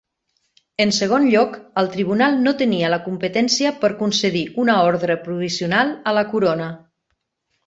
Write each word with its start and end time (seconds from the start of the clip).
En 0.85 0.93
segon 0.99 1.27
lloc, 1.33 1.51
el 1.81 1.89
tribunal 1.95 2.39
no 2.45 2.53
tenia 2.61 2.89
la 2.93 2.99
competència 3.09 3.75
per 3.85 3.93
concedir 4.01 4.43
una 4.65 4.79
ordre 4.87 5.19
provisional 5.29 5.93
a 6.13 6.17
la 6.21 6.27
Corona. 6.35 6.73